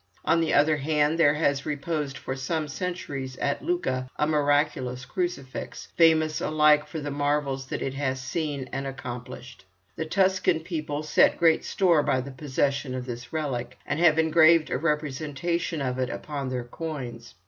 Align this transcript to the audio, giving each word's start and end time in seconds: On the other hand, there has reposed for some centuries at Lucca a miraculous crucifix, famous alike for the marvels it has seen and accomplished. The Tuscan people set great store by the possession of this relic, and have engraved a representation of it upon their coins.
On 0.25 0.41
the 0.41 0.55
other 0.55 0.77
hand, 0.77 1.19
there 1.19 1.35
has 1.35 1.63
reposed 1.63 2.17
for 2.17 2.35
some 2.35 2.67
centuries 2.67 3.37
at 3.37 3.63
Lucca 3.63 4.09
a 4.17 4.25
miraculous 4.25 5.05
crucifix, 5.05 5.89
famous 5.95 6.41
alike 6.41 6.87
for 6.87 6.99
the 6.99 7.11
marvels 7.11 7.71
it 7.71 7.93
has 7.93 8.19
seen 8.19 8.67
and 8.73 8.87
accomplished. 8.87 9.63
The 9.95 10.05
Tuscan 10.07 10.61
people 10.61 11.03
set 11.03 11.37
great 11.37 11.63
store 11.63 12.01
by 12.01 12.19
the 12.21 12.31
possession 12.31 12.95
of 12.95 13.05
this 13.05 13.31
relic, 13.31 13.77
and 13.85 13.99
have 13.99 14.17
engraved 14.17 14.71
a 14.71 14.77
representation 14.79 15.83
of 15.83 15.99
it 15.99 16.09
upon 16.09 16.49
their 16.49 16.63
coins. 16.65 17.35